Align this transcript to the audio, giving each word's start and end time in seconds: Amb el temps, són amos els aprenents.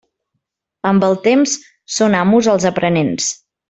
Amb 0.93 1.05
el 1.09 1.13
temps, 1.29 1.55
són 1.99 2.19
amos 2.25 2.53
els 2.57 2.69
aprenents. 2.75 3.33